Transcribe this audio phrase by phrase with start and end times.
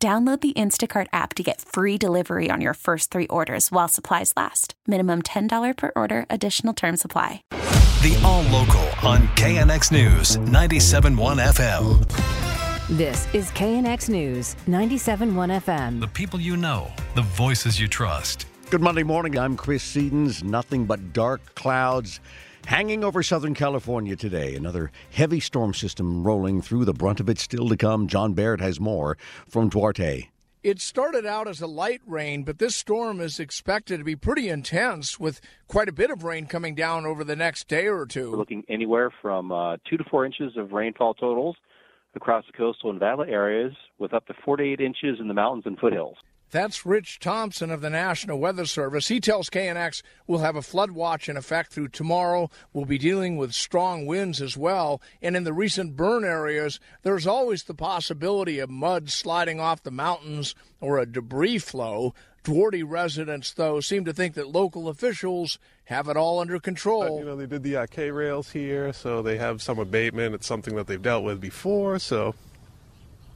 [0.00, 4.32] Download the Instacart app to get free delivery on your first three orders while supplies
[4.36, 4.74] last.
[4.86, 7.42] Minimum $10 per order, additional term supply.
[7.50, 12.96] The All Local on KNX News 97.1 FM.
[12.96, 15.98] This is KNX News 97.1 FM.
[15.98, 18.46] The people you know, the voices you trust.
[18.70, 19.36] Good Monday morning.
[19.36, 22.20] I'm Chris Seaton's Nothing but dark clouds
[22.68, 24.54] hanging over Southern California today.
[24.54, 26.84] Another heavy storm system rolling through.
[26.84, 28.08] The brunt of it still to come.
[28.08, 29.16] John Baird has more
[29.48, 30.28] from Duarte.
[30.62, 34.50] It started out as a light rain, but this storm is expected to be pretty
[34.50, 38.32] intense with quite a bit of rain coming down over the next day or two.
[38.32, 41.56] We're looking anywhere from uh, two to four inches of rainfall totals
[42.14, 45.78] across the coastal and valley areas, with up to 48 inches in the mountains and
[45.78, 46.16] foothills.
[46.50, 49.08] That's Rich Thompson of the National Weather Service.
[49.08, 52.48] He tells KNX we'll have a flood watch in effect through tomorrow.
[52.72, 55.02] We'll be dealing with strong winds as well.
[55.20, 59.90] And in the recent burn areas, there's always the possibility of mud sliding off the
[59.90, 62.14] mountains or a debris flow.
[62.44, 67.18] Duarte residents, though, seem to think that local officials have it all under control.
[67.18, 70.34] you know, they did the uh, K rails here, so they have some abatement.
[70.34, 72.34] It's something that they've dealt with before, so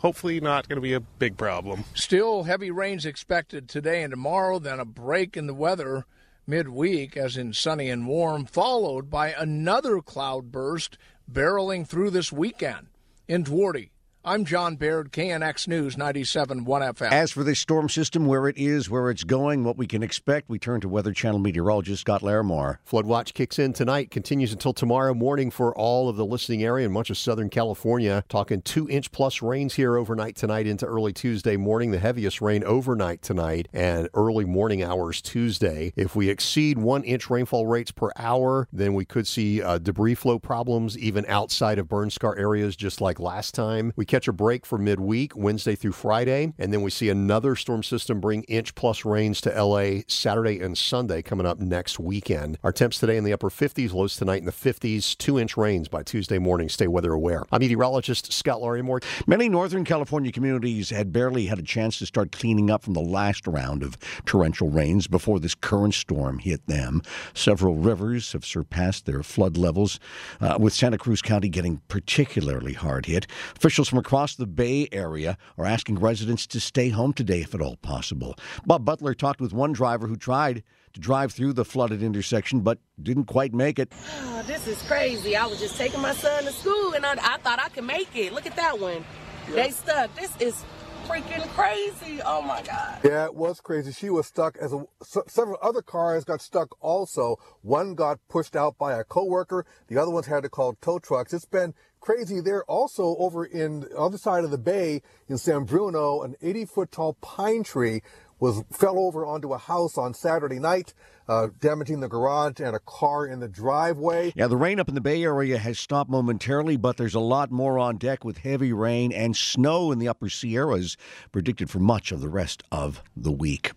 [0.00, 1.84] hopefully not going to be a big problem.
[1.94, 6.04] Still heavy rains expected today and tomorrow, then a break in the weather
[6.46, 10.98] midweek, as in sunny and warm, followed by another cloud burst
[11.30, 12.88] barreling through this weekend.
[13.28, 13.90] In Duarte,
[14.22, 17.10] I'm John Baird, KNX News 97.1 FM.
[17.10, 20.50] As for this storm system, where it is, where it's going, what we can expect,
[20.50, 22.80] we turn to Weather Channel meteorologist Scott Larimore.
[22.84, 26.84] Flood watch kicks in tonight, continues until tomorrow morning for all of the listening area
[26.84, 28.22] and much of Southern California.
[28.28, 31.90] Talking two inch plus rains here overnight tonight into early Tuesday morning.
[31.90, 35.94] The heaviest rain overnight tonight and early morning hours Tuesday.
[35.96, 40.16] If we exceed one inch rainfall rates per hour, then we could see uh, debris
[40.16, 43.94] flow problems even outside of burn scar areas, just like last time.
[43.96, 47.82] We catch a break for midweek, Wednesday through Friday, and then we see another storm
[47.84, 52.58] system bring inch plus rains to LA Saturday and Sunday coming up next weekend.
[52.64, 55.86] Our temps today in the upper 50s, lows tonight in the 50s, two inch rains
[55.86, 56.68] by Tuesday morning.
[56.68, 57.44] Stay weather aware.
[57.52, 59.04] I'm meteorologist Scott Larimore.
[59.28, 63.00] Many Northern California communities had barely had a chance to start cleaning up from the
[63.00, 63.96] last round of
[64.26, 67.00] torrential rains before this current storm hit them.
[67.32, 70.00] Several rivers have surpassed their flood levels,
[70.40, 73.28] uh, with Santa Cruz County getting particularly hard hit.
[73.54, 77.60] Officials from across the Bay Area are asking residents to stay home today if at
[77.60, 78.34] all possible.
[78.66, 82.78] Bob Butler talked with one driver who tried to drive through the flooded intersection but
[83.00, 83.92] didn't quite make it.
[84.22, 85.36] Oh, this is crazy.
[85.36, 88.16] I was just taking my son to school and I, I thought I could make
[88.16, 88.32] it.
[88.32, 89.04] Look at that one.
[89.48, 89.54] Yeah.
[89.54, 90.14] They stuck.
[90.16, 90.64] This is
[91.10, 92.20] freaking crazy.
[92.24, 92.98] Oh my God.
[93.02, 93.90] Yeah, it was crazy.
[93.90, 94.84] She was stuck as a,
[95.26, 97.36] several other cars got stuck also.
[97.62, 99.66] One got pushed out by a coworker.
[99.88, 101.32] The other ones had to call tow trucks.
[101.32, 105.64] It's been crazy there also over in the other side of the bay in San
[105.64, 108.02] Bruno, an 80 foot tall pine tree
[108.40, 110.94] was fell over onto a house on Saturday night,
[111.28, 114.32] uh, damaging the garage and a car in the driveway.
[114.34, 117.50] Yeah, the rain up in the Bay Area has stopped momentarily, but there's a lot
[117.50, 120.96] more on deck with heavy rain and snow in the upper Sierras
[121.30, 123.72] predicted for much of the rest of the week.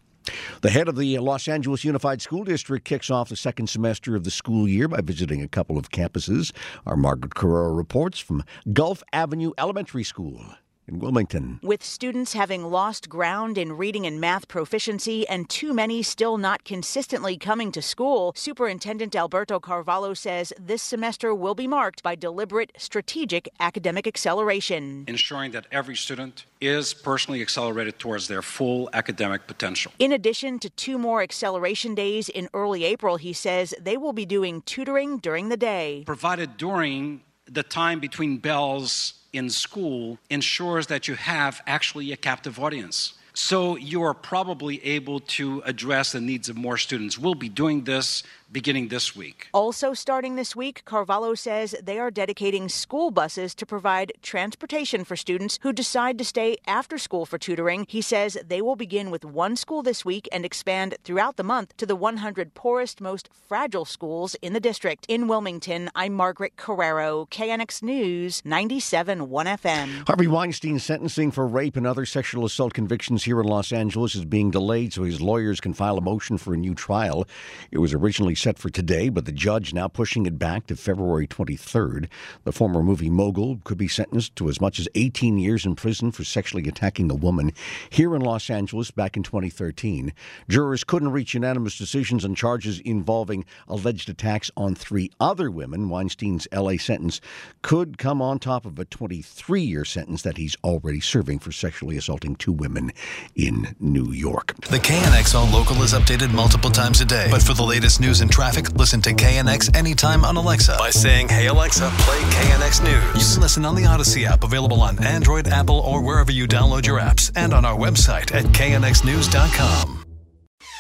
[0.62, 4.24] The head of the Los Angeles Unified School District kicks off the second semester of
[4.24, 6.54] the school year by visiting a couple of campuses.
[6.86, 10.56] Our Margaret Carrero reports from Gulf Avenue Elementary School
[10.88, 11.60] in Wilmington.
[11.64, 16.64] With students having lost ground in reading and math proficiency and too many still not
[16.64, 22.72] consistently coming to school, Superintendent Alberto Carvalho says this semester will be marked by deliberate,
[22.78, 25.06] strategic academic acceleration.
[25.08, 29.92] Ensuring that every student is personally accelerated towards their full academic potential.
[30.00, 34.26] In addition to two more acceleration days in early April, he says they will be
[34.26, 36.04] doing tutoring during the day.
[36.06, 42.60] Provided during the time between bells in school ensures that you have actually a captive
[42.60, 43.14] audience.
[43.34, 47.18] So you are probably able to address the needs of more students.
[47.18, 49.48] We'll be doing this beginning this week.
[49.52, 55.16] Also, starting this week, Carvalho says they are dedicating school buses to provide transportation for
[55.16, 57.86] students who decide to stay after school for tutoring.
[57.90, 61.76] He says they will begin with one school this week and expand throughout the month
[61.78, 65.06] to the 100 poorest, most fragile schools in the district.
[65.10, 70.08] In Wilmington, I'm Margaret Carrero, KNX News 97.1 FM.
[70.08, 74.26] Harvey Weinstein's sentencing for rape and other sexual assault convictions here in Los Angeles is
[74.26, 77.28] being delayed so his lawyers can file a motion for a new trial.
[77.72, 81.28] It was originally set for today, but the judge now pushing it back to February
[81.28, 82.08] 23rd.
[82.44, 86.12] The former movie mogul could be sentenced to as much as 18 years in prison
[86.12, 87.52] for sexually attacking a woman
[87.90, 90.14] here in Los Angeles back in 2013.
[90.50, 95.90] Jurors couldn't reach unanimous decisions on charges involving alleged attacks on three other women.
[95.90, 97.22] Weinstein's LA sentence
[97.62, 101.98] could come on top of a 23 year sentence that he's already serving for sexually
[101.98, 102.92] assaulting two women
[103.36, 104.56] in New York.
[104.70, 107.28] The KNX All Local is updated multiple times a day.
[107.30, 111.30] But for the latest news and traffic, listen to KNX anytime on Alexa by saying,
[111.30, 113.28] Hey Alexa, play KNX News.
[113.28, 116.86] You can listen on the Audacy app, available on Android, Apple, or wherever you download
[116.86, 120.04] your apps, and on our website at knxnews.com.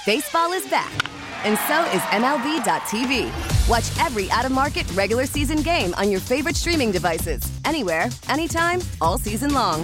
[0.06, 0.92] Baseball is back,
[1.46, 3.70] and so is MLB.tv.
[3.70, 8.82] Watch every out of market regular season game on your favorite streaming devices, anywhere, anytime,
[9.00, 9.84] all season long.